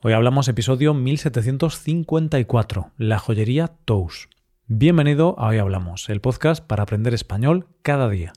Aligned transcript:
Hoy 0.00 0.12
hablamos 0.12 0.46
episodio 0.46 0.94
1754, 0.94 2.92
la 2.98 3.18
joyería 3.18 3.66
Tous. 3.84 4.28
Bienvenido 4.68 5.34
a 5.40 5.48
Hoy 5.48 5.58
Hablamos, 5.58 6.08
el 6.08 6.20
podcast 6.20 6.64
para 6.64 6.84
aprender 6.84 7.14
español 7.14 7.66
cada 7.82 8.08
día. 8.08 8.32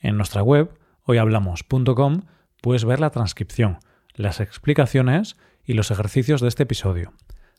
En 0.00 0.16
nuestra 0.16 0.42
web, 0.42 0.76
hoyhablamos.com, 1.04 2.22
puedes 2.60 2.84
ver 2.84 2.98
la 2.98 3.10
transcripción, 3.10 3.78
las 4.16 4.40
explicaciones 4.40 5.36
y 5.64 5.74
los 5.74 5.92
ejercicios 5.92 6.40
de 6.40 6.48
este 6.48 6.64
episodio. 6.64 7.12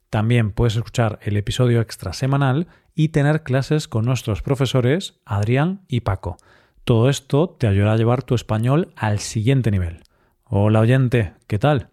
También 0.10 0.52
puedes 0.52 0.76
escuchar 0.76 1.18
el 1.22 1.38
episodio 1.38 1.80
extra 1.80 2.12
semanal 2.12 2.68
y 2.94 3.08
tener 3.08 3.44
clases 3.44 3.88
con 3.88 4.04
nuestros 4.04 4.42
profesores 4.42 5.22
Adrián 5.24 5.86
y 5.88 6.02
Paco. 6.02 6.36
Todo 6.84 7.08
esto 7.08 7.56
te 7.58 7.68
ayudará 7.68 7.94
a 7.94 7.98
llevar 7.98 8.22
tu 8.22 8.36
español 8.36 8.92
al 8.98 9.20
siguiente 9.20 9.72
nivel. 9.72 10.04
Hola 10.44 10.82
oyente, 10.82 11.36
¿qué 11.48 11.58
tal? 11.58 11.90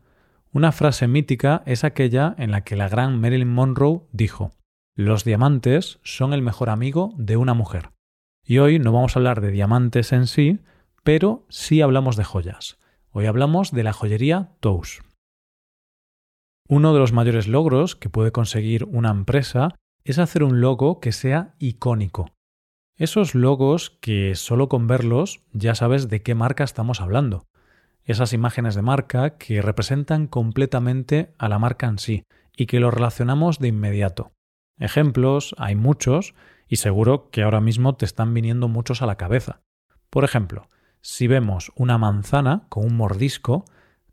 Una 0.57 0.73
frase 0.73 1.07
mítica 1.07 1.63
es 1.67 1.85
aquella 1.85 2.35
en 2.39 2.51
la 2.51 2.65
que 2.65 2.77
la 2.77 2.89
gran 2.89 3.21
Marilyn 3.21 3.53
Monroe 3.53 4.07
dijo, 4.11 4.53
los 4.95 5.23
diamantes 5.23 5.99
son 6.03 6.33
el 6.33 6.41
mejor 6.41 6.71
amigo 6.71 7.13
de 7.19 7.37
una 7.37 7.53
mujer. 7.53 7.91
Y 8.43 8.57
hoy 8.57 8.79
no 8.79 8.91
vamos 8.91 9.15
a 9.15 9.19
hablar 9.19 9.43
de 9.43 9.51
diamantes 9.51 10.15
en 10.15 10.27
sí, 10.27 10.61
pero 11.05 11.45
sí 11.51 11.83
hablamos 11.83 12.17
de 12.17 12.25
joyas. 12.25 12.79
Hoy 13.11 13.27
hablamos 13.27 13.71
de 13.71 13.83
la 13.83 13.93
joyería 13.93 14.57
Tous. 14.61 15.03
Uno 16.67 16.95
de 16.95 17.01
los 17.01 17.13
mayores 17.13 17.49
logros 17.49 17.95
que 17.95 18.09
puede 18.09 18.33
conseguir 18.33 18.85
una 18.85 19.11
empresa 19.11 19.75
es 20.05 20.19
hacer 20.19 20.43
un 20.43 20.63
logo 20.63 21.01
que 21.01 21.13
sea 21.13 21.55
icónico. 21.59 22.31
Esos 22.97 23.35
logos 23.35 23.91
que 24.01 24.35
solo 24.35 24.71
con 24.71 24.87
verlos 24.87 25.43
ya 25.53 25.75
sabes 25.75 26.09
de 26.09 26.23
qué 26.23 26.35
marca 26.35 26.65
estamos 26.65 27.03
hablando. 27.03 27.45
Esas 28.07 28.33
imágenes 28.33 28.77
de 28.77 28.83
marca 28.83 29.37
que 29.37 29.61
representan 29.61 30.29
completamente 30.29 31.35
a 31.39 31.49
la 31.49 31.59
marca 31.59 31.89
en 31.89 31.99
sí 31.99 32.23
y 32.57 32.67
que 32.67 32.79
lo 32.79 32.93
relacionamos 32.93 33.59
de 33.59 33.69
inmediato. 33.69 34.31
Ejemplos 34.79 35.57
hay 35.59 35.75
muchos 35.75 36.35
y 36.69 36.77
seguro 36.77 37.31
que 37.31 37.43
ahora 37.43 37.61
mismo 37.61 37.97
te 37.97 38.05
están 38.05 38.33
viniendo 38.33 38.69
muchos 38.69 39.03
a 39.03 39.07
la 39.07 39.17
cabeza. 39.17 39.61
Por 40.09 40.23
ejemplo, 40.23 40.69
si 41.01 41.27
vemos 41.27 41.73
una 41.75 41.99
manzana 41.99 42.67
con 42.69 42.85
un 42.85 42.97
mordisco, 42.97 43.65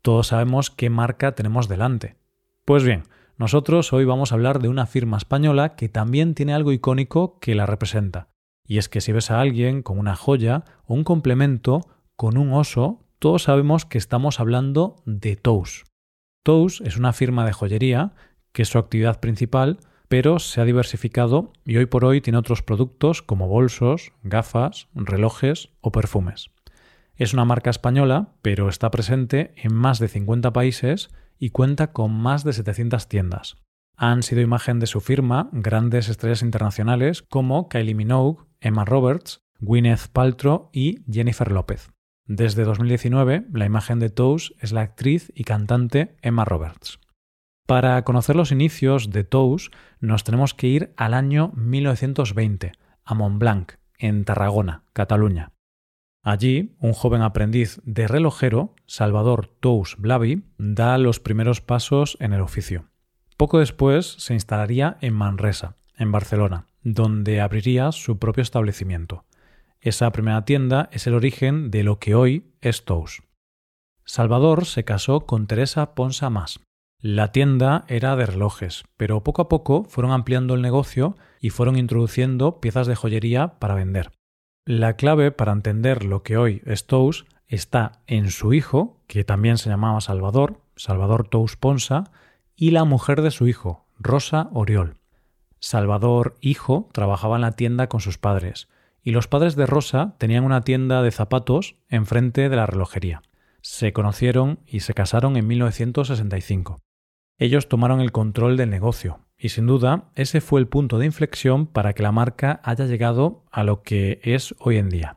todos 0.02 0.28
sabemos 0.28 0.70
qué 0.70 0.90
marca 0.90 1.36
tenemos 1.36 1.68
delante. 1.68 2.16
Pues 2.64 2.82
bien, 2.82 3.04
nosotros 3.36 3.92
hoy 3.92 4.04
vamos 4.04 4.32
a 4.32 4.34
hablar 4.34 4.60
de 4.60 4.68
una 4.68 4.86
firma 4.86 5.18
española 5.18 5.76
que 5.76 5.88
también 5.88 6.34
tiene 6.34 6.52
algo 6.52 6.72
icónico 6.72 7.38
que 7.38 7.54
la 7.54 7.66
representa. 7.66 8.28
Y 8.66 8.78
es 8.78 8.88
que 8.88 9.00
si 9.00 9.12
ves 9.12 9.30
a 9.30 9.40
alguien 9.40 9.82
con 9.82 9.98
una 9.98 10.16
joya 10.16 10.64
o 10.84 10.94
un 10.94 11.04
complemento 11.04 11.80
con 12.16 12.38
un 12.38 12.52
oso, 12.52 13.03
todos 13.24 13.44
sabemos 13.44 13.86
que 13.86 13.96
estamos 13.96 14.38
hablando 14.38 14.96
de 15.06 15.34
Tous. 15.34 15.84
Tous 16.44 16.82
es 16.82 16.98
una 16.98 17.14
firma 17.14 17.46
de 17.46 17.54
joyería 17.54 18.12
que 18.52 18.60
es 18.60 18.68
su 18.68 18.76
actividad 18.76 19.18
principal, 19.20 19.78
pero 20.08 20.38
se 20.38 20.60
ha 20.60 20.66
diversificado 20.66 21.50
y 21.64 21.78
hoy 21.78 21.86
por 21.86 22.04
hoy 22.04 22.20
tiene 22.20 22.38
otros 22.38 22.60
productos 22.60 23.22
como 23.22 23.48
bolsos, 23.48 24.12
gafas, 24.24 24.88
relojes 24.94 25.70
o 25.80 25.90
perfumes. 25.90 26.50
Es 27.16 27.32
una 27.32 27.46
marca 27.46 27.70
española, 27.70 28.34
pero 28.42 28.68
está 28.68 28.90
presente 28.90 29.54
en 29.56 29.74
más 29.74 30.00
de 30.00 30.08
50 30.08 30.52
países 30.52 31.08
y 31.38 31.48
cuenta 31.48 31.92
con 31.92 32.12
más 32.12 32.44
de 32.44 32.52
700 32.52 33.08
tiendas. 33.08 33.56
Han 33.96 34.22
sido 34.22 34.42
imagen 34.42 34.80
de 34.80 34.86
su 34.86 35.00
firma 35.00 35.48
grandes 35.50 36.10
estrellas 36.10 36.42
internacionales 36.42 37.22
como 37.22 37.70
Kylie 37.70 37.94
Minogue, 37.94 38.44
Emma 38.60 38.84
Roberts, 38.84 39.40
Gwyneth 39.60 40.08
Paltrow 40.08 40.68
y 40.74 41.10
Jennifer 41.10 41.50
López. 41.50 41.93
Desde 42.26 42.64
2019, 42.64 43.48
la 43.52 43.66
imagen 43.66 43.98
de 43.98 44.08
Tous 44.08 44.54
es 44.58 44.72
la 44.72 44.80
actriz 44.80 45.30
y 45.34 45.44
cantante 45.44 46.16
Emma 46.22 46.46
Roberts. 46.46 46.98
Para 47.66 48.02
conocer 48.02 48.34
los 48.34 48.50
inicios 48.50 49.10
de 49.10 49.24
Tous, 49.24 49.70
nos 50.00 50.24
tenemos 50.24 50.54
que 50.54 50.68
ir 50.68 50.94
al 50.96 51.12
año 51.12 51.52
1920, 51.54 52.72
a 53.04 53.14
Montblanc, 53.14 53.72
en 53.98 54.24
Tarragona, 54.24 54.84
Cataluña. 54.94 55.52
Allí, 56.22 56.74
un 56.80 56.94
joven 56.94 57.20
aprendiz 57.20 57.82
de 57.84 58.08
relojero, 58.08 58.74
Salvador 58.86 59.46
Tous 59.60 59.96
Blavi, 59.98 60.44
da 60.56 60.96
los 60.96 61.20
primeros 61.20 61.60
pasos 61.60 62.16
en 62.20 62.32
el 62.32 62.40
oficio. 62.40 62.86
Poco 63.36 63.58
después 63.58 64.06
se 64.18 64.32
instalaría 64.32 64.96
en 65.02 65.12
Manresa, 65.12 65.76
en 65.98 66.10
Barcelona, 66.10 66.68
donde 66.82 67.42
abriría 67.42 67.92
su 67.92 68.18
propio 68.18 68.40
establecimiento. 68.40 69.26
Esa 69.84 70.10
primera 70.12 70.46
tienda 70.46 70.88
es 70.92 71.06
el 71.06 71.12
origen 71.12 71.70
de 71.70 71.84
lo 71.84 71.98
que 71.98 72.14
hoy 72.14 72.54
es 72.62 72.86
Tous. 72.86 73.22
Salvador 74.06 74.64
se 74.64 74.82
casó 74.82 75.26
con 75.26 75.46
Teresa 75.46 75.94
Ponsa 75.94 76.30
Más. 76.30 76.60
La 77.02 77.32
tienda 77.32 77.84
era 77.88 78.16
de 78.16 78.24
relojes, 78.24 78.84
pero 78.96 79.22
poco 79.22 79.42
a 79.42 79.48
poco 79.50 79.84
fueron 79.84 80.12
ampliando 80.12 80.54
el 80.54 80.62
negocio 80.62 81.18
y 81.38 81.50
fueron 81.50 81.76
introduciendo 81.76 82.62
piezas 82.62 82.86
de 82.86 82.96
joyería 82.96 83.58
para 83.58 83.74
vender. 83.74 84.10
La 84.64 84.96
clave 84.96 85.32
para 85.32 85.52
entender 85.52 86.06
lo 86.06 86.22
que 86.22 86.38
hoy 86.38 86.62
es 86.64 86.86
Tous 86.86 87.26
está 87.46 88.00
en 88.06 88.30
su 88.30 88.54
hijo, 88.54 89.02
que 89.06 89.22
también 89.22 89.58
se 89.58 89.68
llamaba 89.68 90.00
Salvador, 90.00 90.62
Salvador 90.76 91.28
Tous 91.28 91.56
Ponsa, 91.56 92.10
y 92.56 92.70
la 92.70 92.84
mujer 92.84 93.20
de 93.20 93.30
su 93.30 93.48
hijo, 93.48 93.84
Rosa 93.98 94.48
Oriol. 94.54 94.96
Salvador, 95.60 96.38
hijo, 96.40 96.88
trabajaba 96.94 97.36
en 97.36 97.42
la 97.42 97.52
tienda 97.52 97.90
con 97.90 98.00
sus 98.00 98.16
padres, 98.16 98.70
y 99.04 99.12
los 99.12 99.28
padres 99.28 99.54
de 99.54 99.66
Rosa 99.66 100.16
tenían 100.18 100.44
una 100.44 100.62
tienda 100.62 101.02
de 101.02 101.10
zapatos 101.10 101.76
enfrente 101.88 102.48
de 102.48 102.56
la 102.56 102.66
relojería. 102.66 103.22
Se 103.60 103.92
conocieron 103.92 104.60
y 104.66 104.80
se 104.80 104.94
casaron 104.94 105.36
en 105.36 105.46
1965. 105.46 106.80
Ellos 107.38 107.68
tomaron 107.68 108.00
el 108.00 108.12
control 108.12 108.56
del 108.56 108.70
negocio, 108.70 109.20
y 109.36 109.50
sin 109.50 109.66
duda, 109.66 110.10
ese 110.14 110.40
fue 110.40 110.60
el 110.60 110.68
punto 110.68 110.98
de 110.98 111.06
inflexión 111.06 111.66
para 111.66 111.92
que 111.92 112.02
la 112.02 112.12
marca 112.12 112.60
haya 112.64 112.86
llegado 112.86 113.44
a 113.50 113.62
lo 113.62 113.82
que 113.82 114.20
es 114.22 114.54
hoy 114.58 114.78
en 114.78 114.88
día. 114.88 115.16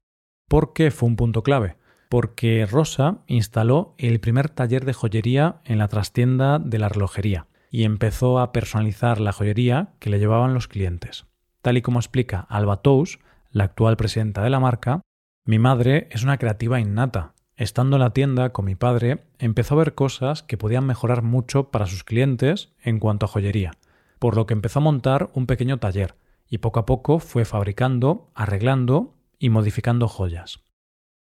¿Por 0.50 0.74
qué 0.74 0.92
fue 0.92 1.08
un 1.08 1.16
punto 1.16 1.44
clave? 1.44 1.78
Porque 2.10 2.66
Rosa 2.66 3.20
instaló 3.28 3.96
el 3.98 4.20
primer 4.20 4.50
taller 4.50 4.86
de 4.86 4.94
joyería 4.94 5.62
en 5.66 5.78
la 5.78 5.88
trastienda 5.88 6.60
de 6.60 6.80
la 6.80 6.90
relojería 6.90 7.48
y 7.70 7.84
empezó 7.84 8.40
a 8.40 8.52
personalizar 8.52 9.20
la 9.20 9.34
joyería 9.34 9.94
que 10.00 10.10
le 10.10 10.20
llevaban 10.20 10.54
los 10.54 10.68
clientes. 10.68 11.26
Tal 11.62 11.78
y 11.78 11.82
como 11.82 12.00
explica 12.00 12.40
Alba 12.50 12.82
Tous, 12.82 13.20
la 13.52 13.66
actual 13.66 13.98
presidenta 13.98 14.44
de 14.44 14.50
la 14.50 14.60
marca, 14.60 15.02
mi 15.46 15.60
madre 15.60 16.08
es 16.12 16.24
una 16.24 16.38
creativa 16.38 16.80
innata. 16.80 17.34
Estando 17.56 17.96
en 17.96 18.02
la 18.02 18.12
tienda 18.14 18.50
con 18.50 18.66
mi 18.66 18.76
padre, 18.76 19.26
empezó 19.40 19.76
a 19.76 19.80
ver 19.80 19.96
cosas 19.96 20.44
que 20.44 20.58
podían 20.58 20.86
mejorar 20.86 21.24
mucho 21.24 21.72
para 21.72 21.88
sus 21.88 22.04
clientes 22.04 22.74
en 22.82 23.00
cuanto 23.00 23.26
a 23.26 23.30
joyería 23.30 23.72
por 24.20 24.36
lo 24.36 24.46
que 24.46 24.54
empezó 24.54 24.80
a 24.80 24.84
montar 24.84 25.30
un 25.34 25.46
pequeño 25.46 25.80
taller 25.80 26.16
y 26.50 26.60
poco 26.60 26.80
a 26.80 26.86
poco 26.86 27.20
fue 27.20 27.46
fabricando, 27.46 28.32
arreglando 28.34 29.16
y 29.38 29.50
modificando 29.50 30.08
joyas. 30.08 30.64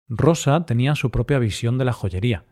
Rosa 0.07 0.65
tenía 0.65 0.95
su 0.95 1.09
propia 1.09 1.39
visión 1.39 1.77
de 1.77 1.85
la 1.85 1.93
joyería. 1.93 2.45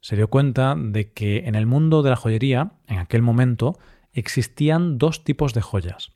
Se 0.00 0.16
dio 0.16 0.28
cuenta 0.28 0.74
de 0.76 1.12
que 1.12 1.46
en 1.46 1.54
el 1.54 1.66
mundo 1.66 2.02
de 2.02 2.10
la 2.10 2.16
joyería, 2.16 2.72
en 2.86 2.98
aquel 2.98 3.22
momento, 3.22 3.78
existían 4.12 4.98
dos 4.98 5.24
tipos 5.24 5.52
de 5.54 5.60
joyas. 5.60 6.12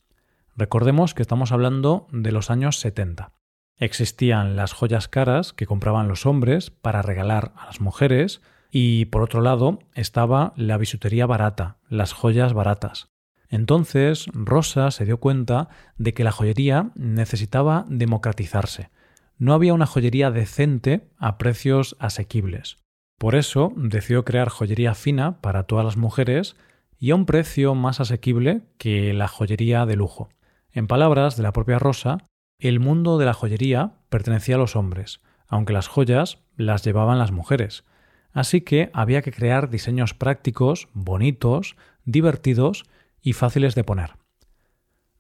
Recordemos 0.61 1.15
que 1.15 1.23
estamos 1.23 1.53
hablando 1.53 2.07
de 2.13 2.33
los 2.33 2.51
años 2.51 2.81
70. 2.81 3.33
Existían 3.79 4.57
las 4.57 4.75
joyas 4.75 5.09
caras 5.09 5.55
que 5.55 5.65
compraban 5.65 6.07
los 6.07 6.27
hombres 6.27 6.69
para 6.69 7.01
regalar 7.01 7.53
a 7.57 7.65
las 7.65 7.81
mujeres 7.81 8.43
y 8.71 9.07
por 9.07 9.23
otro 9.23 9.41
lado 9.41 9.79
estaba 9.95 10.53
la 10.57 10.77
bisutería 10.77 11.25
barata, 11.25 11.79
las 11.89 12.13
joyas 12.13 12.53
baratas. 12.53 13.09
Entonces 13.49 14.27
Rosa 14.35 14.91
se 14.91 15.07
dio 15.07 15.17
cuenta 15.17 15.71
de 15.97 16.13
que 16.13 16.25
la 16.25 16.31
joyería 16.31 16.91
necesitaba 16.95 17.87
democratizarse. 17.89 18.91
No 19.39 19.55
había 19.55 19.73
una 19.73 19.87
joyería 19.87 20.31
decente 20.31 21.09
a 21.17 21.39
precios 21.39 21.97
asequibles. 22.01 22.77
Por 23.17 23.35
eso 23.35 23.73
decidió 23.77 24.27
crear 24.27 24.51
joyería 24.51 24.95
fina 24.95 25.41
para 25.41 25.63
todas 25.63 25.87
las 25.87 25.97
mujeres 25.97 26.55
y 26.99 27.13
a 27.13 27.15
un 27.15 27.25
precio 27.25 27.75
más 27.75 27.99
asequible 27.99 28.61
que 28.77 29.15
la 29.15 29.27
joyería 29.27 29.87
de 29.87 29.97
lujo. 29.97 30.29
En 30.73 30.87
palabras 30.87 31.37
de 31.37 31.43
la 31.43 31.53
propia 31.53 31.79
Rosa, 31.79 32.19
el 32.59 32.79
mundo 32.79 33.19
de 33.19 33.27
la 33.27 33.35
joyería 33.35 33.95
pertenecía 34.09 34.55
a 34.55 34.59
los 34.59 34.77
hombres, 34.77 35.21
aunque 35.49 35.73
las 35.73 35.89
joyas 35.89 36.39
las 36.57 36.85
llevaban 36.85 37.19
las 37.19 37.33
mujeres. 37.33 37.85
Así 38.33 38.61
que 38.61 38.91
había 38.93 39.23
que 39.23 39.33
crear 39.33 39.71
diseños 39.71 40.15
prácticos, 40.15 40.89
bonitos, 40.93 41.77
divertidos 42.05 42.85
y 43.21 43.33
fáciles 43.33 43.75
de 43.75 43.83
poner. 43.83 44.13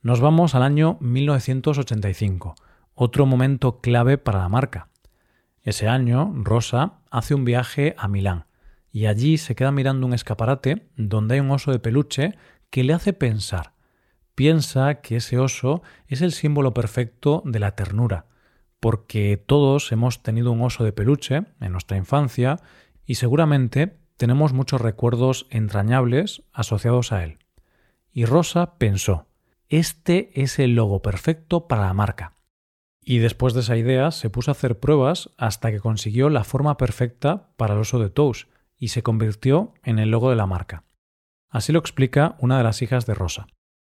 Nos 0.02 0.20
vamos 0.20 0.54
al 0.54 0.62
año 0.62 0.96
1985, 1.00 2.54
otro 2.94 3.26
momento 3.26 3.80
clave 3.80 4.18
para 4.18 4.38
la 4.38 4.48
marca. 4.48 4.88
Ese 5.62 5.88
año, 5.88 6.32
Rosa 6.36 7.00
hace 7.10 7.34
un 7.34 7.44
viaje 7.44 7.94
a 7.98 8.06
Milán 8.06 8.46
y 8.92 9.06
allí 9.06 9.36
se 9.36 9.54
queda 9.54 9.72
mirando 9.72 10.06
un 10.06 10.14
escaparate 10.14 10.88
donde 10.96 11.34
hay 11.34 11.40
un 11.40 11.50
oso 11.50 11.72
de 11.72 11.80
peluche 11.80 12.34
que 12.70 12.84
le 12.84 12.92
hace 12.92 13.12
pensar. 13.12 13.72
Piensa 14.40 15.02
que 15.02 15.16
ese 15.16 15.38
oso 15.38 15.82
es 16.08 16.22
el 16.22 16.32
símbolo 16.32 16.72
perfecto 16.72 17.42
de 17.44 17.58
la 17.58 17.76
ternura, 17.76 18.24
porque 18.80 19.36
todos 19.36 19.92
hemos 19.92 20.22
tenido 20.22 20.50
un 20.50 20.62
oso 20.62 20.82
de 20.82 20.94
peluche 20.94 21.42
en 21.60 21.72
nuestra 21.72 21.98
infancia 21.98 22.56
y 23.04 23.16
seguramente 23.16 23.98
tenemos 24.16 24.54
muchos 24.54 24.80
recuerdos 24.80 25.46
entrañables 25.50 26.42
asociados 26.54 27.12
a 27.12 27.22
él. 27.22 27.36
Y 28.12 28.24
Rosa 28.24 28.78
pensó, 28.78 29.26
este 29.68 30.30
es 30.40 30.58
el 30.58 30.74
logo 30.74 31.02
perfecto 31.02 31.68
para 31.68 31.84
la 31.84 31.92
marca. 31.92 32.38
Y 33.02 33.18
después 33.18 33.52
de 33.52 33.60
esa 33.60 33.76
idea 33.76 34.10
se 34.10 34.30
puso 34.30 34.50
a 34.50 34.52
hacer 34.52 34.80
pruebas 34.80 35.28
hasta 35.36 35.70
que 35.70 35.80
consiguió 35.80 36.30
la 36.30 36.44
forma 36.44 36.78
perfecta 36.78 37.50
para 37.58 37.74
el 37.74 37.80
oso 37.80 37.98
de 37.98 38.08
Tous 38.08 38.48
y 38.78 38.88
se 38.88 39.02
convirtió 39.02 39.74
en 39.82 39.98
el 39.98 40.10
logo 40.10 40.30
de 40.30 40.36
la 40.36 40.46
marca. 40.46 40.84
Así 41.50 41.72
lo 41.72 41.78
explica 41.78 42.36
una 42.38 42.56
de 42.56 42.64
las 42.64 42.80
hijas 42.80 43.04
de 43.04 43.12
Rosa. 43.12 43.46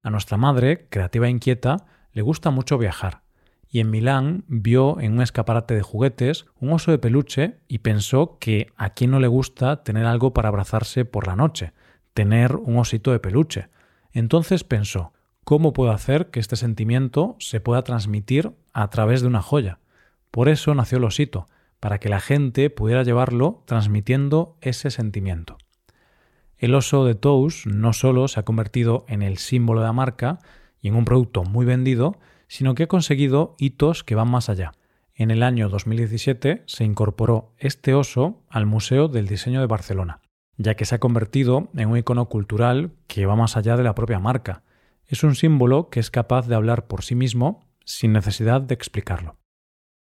A 0.05 0.11
nuestra 0.11 0.37
madre, 0.37 0.85
creativa 0.91 1.25
e 1.25 1.31
inquieta, 1.31 1.87
le 2.13 2.21
gusta 2.21 2.51
mucho 2.51 2.77
viajar, 2.77 3.23
y 3.67 3.79
en 3.79 3.89
Milán 3.89 4.43
vio 4.47 4.99
en 4.99 5.13
un 5.13 5.23
escaparate 5.23 5.73
de 5.73 5.81
juguetes 5.81 6.45
un 6.59 6.73
oso 6.73 6.91
de 6.91 6.99
peluche 6.99 7.57
y 7.67 7.79
pensó 7.79 8.37
que 8.37 8.67
a 8.77 8.91
quién 8.91 9.09
no 9.09 9.19
le 9.19 9.27
gusta 9.27 9.81
tener 9.81 10.05
algo 10.05 10.31
para 10.31 10.49
abrazarse 10.49 11.05
por 11.05 11.25
la 11.25 11.35
noche, 11.35 11.73
tener 12.13 12.55
un 12.55 12.77
osito 12.77 13.13
de 13.13 13.19
peluche. 13.19 13.69
Entonces 14.11 14.63
pensó, 14.63 15.11
¿cómo 15.43 15.73
puedo 15.73 15.89
hacer 15.89 16.29
que 16.29 16.39
este 16.39 16.55
sentimiento 16.55 17.35
se 17.39 17.59
pueda 17.59 17.81
transmitir 17.81 18.51
a 18.73 18.87
través 18.91 19.21
de 19.21 19.27
una 19.27 19.41
joya? 19.41 19.79
Por 20.29 20.49
eso 20.49 20.75
nació 20.75 20.99
el 20.99 21.05
osito, 21.05 21.47
para 21.79 21.97
que 21.97 22.09
la 22.09 22.19
gente 22.19 22.69
pudiera 22.69 23.01
llevarlo 23.01 23.63
transmitiendo 23.65 24.55
ese 24.61 24.91
sentimiento. 24.91 25.57
El 26.57 26.73
oso 26.73 27.03
de 27.05 27.15
Tous 27.15 27.65
no 27.65 27.91
solo 27.91 28.27
se 28.27 28.39
ha 28.39 28.43
convertido 28.43 29.05
en 29.07 29.21
el 29.21 29.37
símbolo 29.37 29.81
de 29.81 29.87
la 29.87 29.93
marca 29.93 30.39
y 30.81 30.87
en 30.87 30.95
un 30.95 31.05
producto 31.05 31.43
muy 31.43 31.65
vendido, 31.65 32.17
sino 32.47 32.75
que 32.75 32.83
ha 32.83 32.87
conseguido 32.87 33.55
hitos 33.57 34.03
que 34.03 34.15
van 34.15 34.29
más 34.29 34.49
allá. 34.49 34.71
En 35.13 35.31
el 35.31 35.43
año 35.43 35.69
2017 35.69 36.63
se 36.65 36.83
incorporó 36.83 37.53
este 37.57 37.93
oso 37.93 38.43
al 38.49 38.65
Museo 38.65 39.07
del 39.07 39.27
Diseño 39.27 39.59
de 39.59 39.67
Barcelona, 39.67 40.21
ya 40.57 40.75
que 40.75 40.85
se 40.85 40.95
ha 40.95 40.99
convertido 40.99 41.69
en 41.75 41.89
un 41.89 41.97
icono 41.97 42.27
cultural 42.27 42.91
que 43.07 43.25
va 43.25 43.35
más 43.35 43.57
allá 43.57 43.77
de 43.77 43.83
la 43.83 43.95
propia 43.95 44.19
marca. 44.19 44.63
Es 45.07 45.23
un 45.23 45.35
símbolo 45.35 45.89
que 45.89 45.99
es 45.99 46.11
capaz 46.11 46.47
de 46.47 46.55
hablar 46.55 46.87
por 46.87 47.03
sí 47.03 47.15
mismo 47.15 47.65
sin 47.83 48.13
necesidad 48.13 48.61
de 48.61 48.73
explicarlo. 48.73 49.37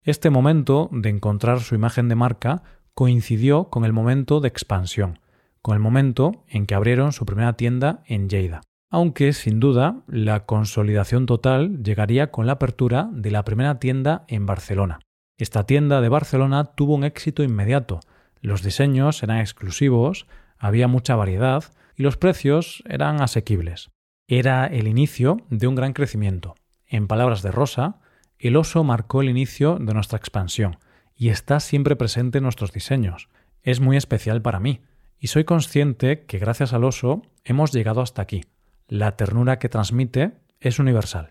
Este 0.03 0.29
momento 0.29 0.89
de 0.91 1.09
encontrar 1.09 1.59
su 1.59 1.75
imagen 1.75 2.09
de 2.09 2.15
marca 2.15 2.63
coincidió 2.93 3.69
con 3.69 3.85
el 3.85 3.93
momento 3.93 4.39
de 4.39 4.47
expansión, 4.47 5.19
con 5.61 5.75
el 5.75 5.79
momento 5.79 6.43
en 6.47 6.65
que 6.65 6.75
abrieron 6.75 7.11
su 7.11 7.25
primera 7.25 7.53
tienda 7.53 8.03
en 8.05 8.29
Lleida 8.29 8.61
aunque 8.91 9.31
sin 9.31 9.61
duda 9.61 10.03
la 10.05 10.45
consolidación 10.45 11.25
total 11.25 11.81
llegaría 11.81 12.29
con 12.29 12.45
la 12.45 12.53
apertura 12.53 13.09
de 13.13 13.31
la 13.31 13.45
primera 13.45 13.79
tienda 13.79 14.25
en 14.27 14.45
Barcelona. 14.45 14.99
Esta 15.37 15.65
tienda 15.65 16.01
de 16.01 16.09
Barcelona 16.09 16.65
tuvo 16.75 16.93
un 16.93 17.05
éxito 17.05 17.41
inmediato, 17.41 18.01
los 18.41 18.63
diseños 18.63 19.23
eran 19.23 19.39
exclusivos, 19.39 20.27
había 20.57 20.87
mucha 20.89 21.15
variedad 21.15 21.63
y 21.95 22.03
los 22.03 22.17
precios 22.17 22.83
eran 22.85 23.21
asequibles. 23.21 23.91
Era 24.27 24.65
el 24.65 24.87
inicio 24.87 25.37
de 25.49 25.67
un 25.67 25.75
gran 25.75 25.93
crecimiento. 25.93 26.55
En 26.85 27.07
palabras 27.07 27.43
de 27.43 27.51
Rosa, 27.51 28.01
el 28.39 28.57
oso 28.57 28.83
marcó 28.83 29.21
el 29.21 29.29
inicio 29.29 29.77
de 29.79 29.93
nuestra 29.93 30.17
expansión 30.17 30.77
y 31.15 31.29
está 31.29 31.59
siempre 31.59 31.95
presente 31.95 32.39
en 32.39 32.43
nuestros 32.43 32.73
diseños. 32.73 33.29
Es 33.63 33.79
muy 33.79 33.95
especial 33.95 34.41
para 34.41 34.59
mí 34.59 34.81
y 35.21 35.27
soy 35.27 35.45
consciente 35.45 36.25
que 36.25 36.39
gracias 36.39 36.73
al 36.73 36.83
oso 36.83 37.21
hemos 37.45 37.71
llegado 37.71 38.01
hasta 38.01 38.23
aquí 38.23 38.41
la 38.87 39.15
ternura 39.15 39.57
que 39.57 39.69
transmite 39.69 40.33
es 40.59 40.77
universal. 40.77 41.29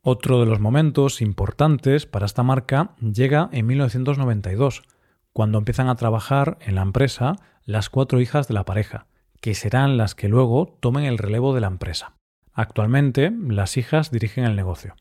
Otro 0.00 0.38
de 0.38 0.46
los 0.46 0.60
momentos 0.60 1.20
importantes 1.22 2.06
para 2.06 2.26
esta 2.26 2.44
marca 2.44 2.94
llega 3.00 3.48
en 3.50 3.66
1992, 3.66 4.82
cuando 5.32 5.58
empiezan 5.58 5.88
a 5.88 5.96
trabajar 5.96 6.56
en 6.60 6.76
la 6.76 6.82
empresa 6.82 7.32
las 7.64 7.90
cuatro 7.90 8.20
hijas 8.20 8.46
de 8.46 8.54
la 8.54 8.64
pareja, 8.64 9.08
que 9.40 9.54
serán 9.54 9.96
las 9.96 10.14
que 10.14 10.28
luego 10.28 10.78
tomen 10.78 11.04
el 11.04 11.18
relevo 11.18 11.52
de 11.52 11.62
la 11.62 11.66
empresa. 11.66 12.14
Actualmente, 12.52 13.32
las 13.48 13.76
hijas 13.76 14.12
dirigen 14.12 14.44
el 14.44 14.54
negocio. 14.54 14.94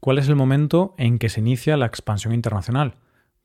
¿Cuál 0.00 0.16
es 0.16 0.28
el 0.28 0.36
momento 0.36 0.94
en 0.96 1.18
que 1.18 1.28
se 1.28 1.40
inicia 1.40 1.76
la 1.76 1.86
expansión 1.86 2.32
internacional? 2.32 2.94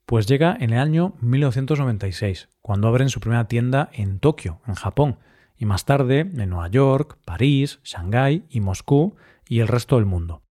Pues 0.08 0.26
llega 0.26 0.56
en 0.58 0.72
el 0.72 0.80
año 0.80 1.16
1996, 1.20 2.48
cuando 2.62 2.88
abren 2.88 3.10
su 3.10 3.20
primera 3.20 3.50
tienda 3.50 3.90
en 3.92 4.20
Tokio, 4.20 4.62
en 4.66 4.76
Japón, 4.76 5.20
y 5.58 5.66
más 5.66 5.84
tarde 5.84 6.22
en 6.22 6.50
Nueva 6.50 6.70
York, 6.70 7.18
París, 7.26 7.82
Shanghái 7.84 8.46
y 8.50 8.62
Moscú 8.62 9.18
y 9.50 9.60
el 9.60 9.68
resto 9.68 9.98
del 9.98 10.06
mundo. 10.06 10.44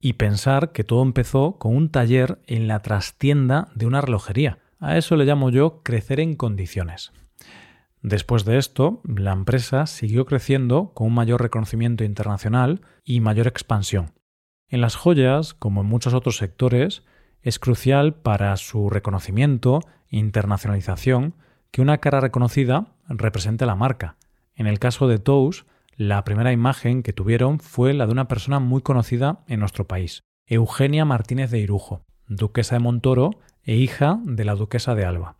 Y 0.00 0.14
pensar 0.14 0.72
que 0.72 0.84
todo 0.84 1.02
empezó 1.02 1.58
con 1.58 1.76
un 1.76 1.90
taller 1.90 2.40
en 2.46 2.66
la 2.66 2.80
trastienda 2.80 3.68
de 3.74 3.84
una 3.84 4.00
relojería. 4.00 4.60
A 4.80 4.96
eso 4.96 5.16
le 5.16 5.26
llamo 5.26 5.50
yo 5.50 5.82
crecer 5.82 6.18
en 6.18 6.34
condiciones. 6.34 7.12
Después 8.00 8.46
de 8.46 8.56
esto, 8.56 9.02
la 9.04 9.32
empresa 9.32 9.84
siguió 9.86 10.24
creciendo 10.24 10.94
con 10.94 11.08
un 11.08 11.14
mayor 11.14 11.42
reconocimiento 11.42 12.04
internacional 12.04 12.80
y 13.04 13.20
mayor 13.20 13.48
expansión. 13.48 14.14
En 14.66 14.80
las 14.80 14.96
joyas, 14.96 15.52
como 15.52 15.82
en 15.82 15.88
muchos 15.88 16.14
otros 16.14 16.38
sectores, 16.38 17.02
es 17.44 17.58
crucial 17.58 18.14
para 18.14 18.56
su 18.56 18.90
reconocimiento 18.90 19.80
internacionalización 20.10 21.34
que 21.70 21.82
una 21.82 21.98
cara 21.98 22.20
reconocida 22.20 22.86
represente 23.08 23.66
la 23.66 23.76
marca, 23.76 24.16
en 24.56 24.66
el 24.66 24.78
caso 24.78 25.08
de 25.08 25.18
Tous, 25.18 25.66
la 25.96 26.24
primera 26.24 26.52
imagen 26.52 27.02
que 27.02 27.12
tuvieron 27.12 27.60
fue 27.60 27.92
la 27.92 28.06
de 28.06 28.12
una 28.12 28.28
persona 28.28 28.58
muy 28.58 28.82
conocida 28.82 29.44
en 29.46 29.60
nuestro 29.60 29.86
país, 29.86 30.22
Eugenia 30.46 31.04
Martínez 31.04 31.50
de 31.50 31.58
Irujo, 31.58 32.04
duquesa 32.26 32.76
de 32.76 32.80
Montoro 32.80 33.30
e 33.62 33.76
hija 33.76 34.18
de 34.24 34.44
la 34.44 34.54
duquesa 34.54 34.94
de 34.94 35.04
Alba. 35.04 35.36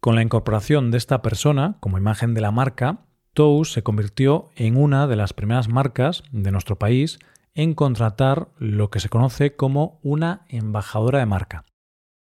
Con 0.00 0.14
la 0.14 0.22
incorporación 0.22 0.90
de 0.90 0.98
esta 0.98 1.22
persona 1.22 1.76
como 1.80 1.98
imagen 1.98 2.34
de 2.34 2.40
la 2.40 2.50
marca, 2.50 3.06
Tous 3.34 3.72
se 3.72 3.82
convirtió 3.82 4.48
en 4.56 4.76
una 4.76 5.06
de 5.06 5.16
las 5.16 5.32
primeras 5.32 5.68
marcas 5.68 6.24
de 6.32 6.50
nuestro 6.50 6.76
país 6.76 7.18
en 7.56 7.74
contratar 7.74 8.50
lo 8.58 8.90
que 8.90 9.00
se 9.00 9.08
conoce 9.08 9.56
como 9.56 9.98
una 10.04 10.46
embajadora 10.48 11.18
de 11.18 11.26
marca. 11.26 11.64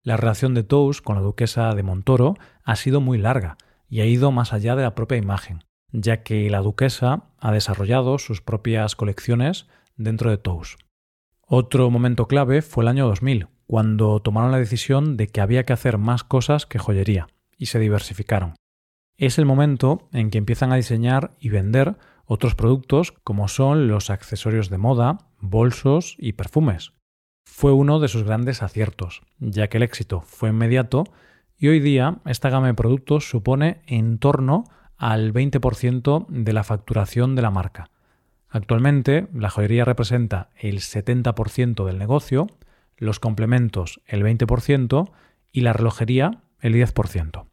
La 0.04 0.16
relación 0.16 0.54
de 0.54 0.62
Tous 0.62 1.02
con 1.02 1.16
la 1.16 1.22
duquesa 1.22 1.74
de 1.74 1.82
Montoro 1.82 2.36
ha 2.62 2.76
sido 2.76 3.00
muy 3.00 3.18
larga 3.18 3.58
y 3.88 4.00
ha 4.00 4.06
ido 4.06 4.30
más 4.30 4.52
allá 4.52 4.76
de 4.76 4.84
la 4.84 4.94
propia 4.94 5.18
imagen 5.18 5.64
ya 5.92 6.22
que 6.22 6.50
la 6.50 6.60
duquesa 6.60 7.24
ha 7.38 7.52
desarrollado 7.52 8.18
sus 8.18 8.40
propias 8.40 8.96
colecciones 8.96 9.66
dentro 9.96 10.30
de 10.30 10.38
Tous. 10.38 10.76
Otro 11.46 11.90
momento 11.90 12.26
clave 12.26 12.62
fue 12.62 12.84
el 12.84 12.88
año 12.88 13.06
2000, 13.06 13.48
cuando 13.66 14.20
tomaron 14.20 14.52
la 14.52 14.58
decisión 14.58 15.16
de 15.16 15.28
que 15.28 15.40
había 15.40 15.64
que 15.64 15.74
hacer 15.74 15.98
más 15.98 16.24
cosas 16.24 16.66
que 16.66 16.78
joyería, 16.78 17.28
y 17.58 17.66
se 17.66 17.78
diversificaron. 17.78 18.54
Es 19.16 19.38
el 19.38 19.44
momento 19.44 20.08
en 20.12 20.30
que 20.30 20.38
empiezan 20.38 20.72
a 20.72 20.76
diseñar 20.76 21.32
y 21.38 21.50
vender 21.50 21.96
otros 22.26 22.54
productos 22.54 23.12
como 23.12 23.48
son 23.48 23.88
los 23.88 24.10
accesorios 24.10 24.70
de 24.70 24.78
moda, 24.78 25.18
bolsos 25.40 26.16
y 26.18 26.32
perfumes. 26.32 26.92
Fue 27.44 27.72
uno 27.72 28.00
de 28.00 28.08
sus 28.08 28.22
grandes 28.22 28.62
aciertos, 28.62 29.22
ya 29.38 29.68
que 29.68 29.76
el 29.76 29.82
éxito 29.82 30.20
fue 30.22 30.50
inmediato 30.50 31.04
y 31.58 31.68
hoy 31.68 31.80
día 31.80 32.18
esta 32.26 32.50
gama 32.50 32.68
de 32.68 32.74
productos 32.74 33.28
supone 33.28 33.82
en 33.86 34.18
torno 34.18 34.64
al 34.96 35.32
20% 35.32 36.26
de 36.28 36.52
la 36.52 36.64
facturación 36.64 37.34
de 37.34 37.42
la 37.42 37.50
marca. 37.50 37.90
Actualmente, 38.48 39.28
la 39.32 39.50
joyería 39.50 39.84
representa 39.84 40.50
el 40.56 40.80
70% 40.80 41.84
del 41.84 41.98
negocio, 41.98 42.46
los 42.96 43.18
complementos 43.18 44.00
el 44.06 44.22
20% 44.22 45.10
y 45.52 45.60
la 45.62 45.72
relojería 45.72 46.42
el 46.60 46.74
10%. 46.74 47.51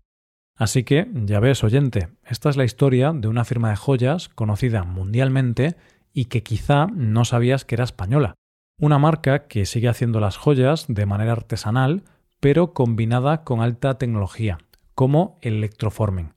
Así 0.59 0.83
que, 0.83 1.07
ya 1.13 1.39
ves, 1.39 1.63
oyente, 1.63 2.09
esta 2.23 2.51
es 2.51 2.57
la 2.57 2.65
historia 2.65 3.11
de 3.13 3.27
una 3.27 3.45
firma 3.45 3.71
de 3.71 3.77
joyas 3.77 4.29
conocida 4.29 4.83
mundialmente 4.83 5.75
y 6.13 6.25
que 6.25 6.43
quizá 6.43 6.85
no 6.93 7.25
sabías 7.25 7.65
que 7.65 7.73
era 7.73 7.83
española. 7.83 8.35
Una 8.77 8.99
marca 8.99 9.47
que 9.47 9.65
sigue 9.65 9.89
haciendo 9.89 10.19
las 10.19 10.37
joyas 10.37 10.85
de 10.87 11.07
manera 11.07 11.31
artesanal, 11.31 12.03
pero 12.39 12.73
combinada 12.73 13.43
con 13.43 13.61
alta 13.61 13.97
tecnología, 13.97 14.59
como 14.93 15.39
el 15.41 15.55
electroforming 15.55 16.33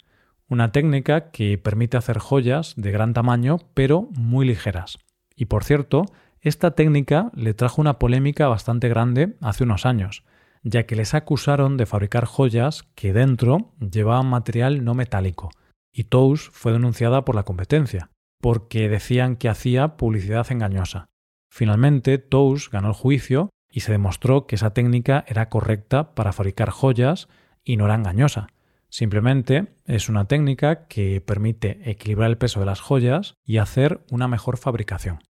una 0.53 0.71
técnica 0.71 1.31
que 1.31 1.57
permite 1.57 1.97
hacer 1.97 2.19
joyas 2.19 2.75
de 2.77 2.91
gran 2.91 3.15
tamaño 3.15 3.57
pero 3.73 4.11
muy 4.15 4.47
ligeras. 4.47 4.99
Y 5.35 5.47
por 5.47 5.65
cierto, 5.65 6.05
esta 6.43 6.73
técnica 6.73 7.31
le 7.35 7.55
trajo 7.55 7.81
una 7.81 7.99
polémica 7.99 8.49
bastante 8.49 8.91
grande 8.91 9.35
hace 9.41 9.65
unos 9.65 9.87
años, 9.87 10.25
ya 10.63 10.85
que 10.85 10.97
les 10.97 11.15
acusaron 11.15 11.77
de 11.77 11.87
fabricar 11.87 12.25
joyas 12.25 12.85
que 12.95 13.13
dentro 13.13 13.75
llevaban 13.81 14.27
material 14.27 14.85
no 14.85 14.95
metálico, 14.95 15.51
y 15.93 16.05
Tous 16.05 16.51
fue 16.53 16.73
denunciada 16.73 17.25
por 17.25 17.35
la 17.35 17.43
competencia, 17.43 18.11
porque 18.41 18.89
decían 18.89 19.37
que 19.37 19.49
hacía 19.49 19.97
publicidad 19.97 20.51
engañosa. 20.51 21.07
Finalmente, 21.51 22.19
Tous 22.19 22.71
ganó 22.71 22.89
el 22.89 22.95
juicio 22.95 23.51
y 23.71 23.81
se 23.81 23.93
demostró 23.93 24.47
que 24.47 24.57
esa 24.57 24.73
técnica 24.73 25.25
era 25.27 25.49
correcta 25.49 26.15
para 26.15 26.33
fabricar 26.33 26.71
joyas 26.71 27.29
y 27.65 27.77
no 27.77 27.87
era 27.87 27.95
engañosa. 27.95 28.49
Simplemente 28.89 29.75
es 29.87 30.09
una 30.09 30.27
técnica 30.27 30.87
que 30.87 31.23
permite 31.23 31.91
equilibrar 31.91 32.31
el 32.31 32.37
peso 32.37 32.61
de 32.61 32.67
las 32.67 32.81
joyas 32.81 33.35
y 33.45 33.57
hacer 33.57 34.05
una 34.11 34.29
mejor 34.29 34.59
fabricación. 34.59 35.21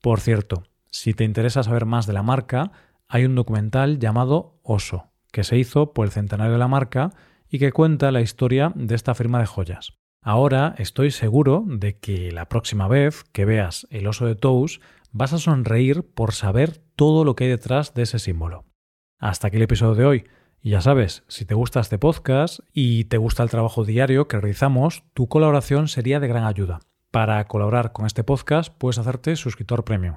Por 0.00 0.20
cierto, 0.20 0.64
si 0.90 1.14
te 1.14 1.24
interesa 1.24 1.62
saber 1.62 1.86
más 1.86 2.06
de 2.06 2.12
la 2.12 2.22
marca, 2.22 2.72
hay 3.14 3.26
un 3.26 3.36
documental 3.36 4.00
llamado 4.00 4.58
Oso, 4.64 5.12
que 5.30 5.44
se 5.44 5.56
hizo 5.56 5.92
por 5.92 6.04
el 6.04 6.10
centenario 6.10 6.54
de 6.54 6.58
la 6.58 6.66
marca 6.66 7.12
y 7.48 7.60
que 7.60 7.70
cuenta 7.70 8.10
la 8.10 8.20
historia 8.20 8.72
de 8.74 8.96
esta 8.96 9.14
firma 9.14 9.38
de 9.38 9.46
joyas. 9.46 9.92
Ahora 10.20 10.74
estoy 10.78 11.12
seguro 11.12 11.62
de 11.64 11.96
que 11.96 12.32
la 12.32 12.48
próxima 12.48 12.88
vez 12.88 13.22
que 13.30 13.44
veas 13.44 13.86
el 13.90 14.08
oso 14.08 14.26
de 14.26 14.34
Tous 14.34 14.80
vas 15.12 15.32
a 15.32 15.38
sonreír 15.38 16.02
por 16.02 16.32
saber 16.32 16.82
todo 16.96 17.24
lo 17.24 17.36
que 17.36 17.44
hay 17.44 17.50
detrás 17.50 17.94
de 17.94 18.02
ese 18.02 18.18
símbolo. 18.18 18.64
Hasta 19.20 19.46
aquí 19.46 19.58
el 19.58 19.62
episodio 19.62 19.94
de 19.94 20.06
hoy. 20.06 20.24
Y 20.60 20.70
ya 20.70 20.80
sabes, 20.80 21.22
si 21.28 21.44
te 21.44 21.54
gusta 21.54 21.78
este 21.78 21.98
podcast 21.98 22.58
y 22.72 23.04
te 23.04 23.18
gusta 23.18 23.44
el 23.44 23.50
trabajo 23.50 23.84
diario 23.84 24.26
que 24.26 24.40
realizamos, 24.40 25.04
tu 25.14 25.28
colaboración 25.28 25.86
sería 25.86 26.18
de 26.18 26.26
gran 26.26 26.46
ayuda. 26.46 26.80
Para 27.12 27.46
colaborar 27.46 27.92
con 27.92 28.06
este 28.06 28.24
podcast 28.24 28.74
puedes 28.76 28.98
hacerte 28.98 29.36
suscriptor 29.36 29.84
premium. 29.84 30.16